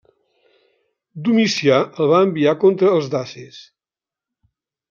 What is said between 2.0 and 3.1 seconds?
el va enviar contra